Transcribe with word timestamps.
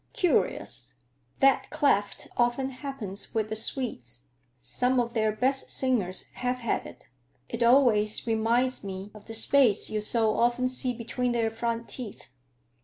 Curious; 0.13 0.95
that 1.41 1.69
cleft 1.69 2.27
often 2.35 2.69
happens 2.71 3.35
with 3.35 3.49
the 3.49 3.55
Swedes. 3.55 4.23
Some 4.59 4.99
of 4.99 5.13
their 5.13 5.31
best 5.31 5.69
singers 5.71 6.23
have 6.37 6.55
had 6.57 6.87
it. 6.87 7.07
It 7.49 7.61
always 7.61 8.25
reminds 8.25 8.83
me 8.83 9.11
of 9.13 9.25
the 9.25 9.35
space 9.35 9.91
you 9.91 10.01
so 10.01 10.39
often 10.39 10.67
see 10.67 10.91
between 10.91 11.33
their 11.33 11.51
front 11.51 11.87
teeth. 11.87 12.29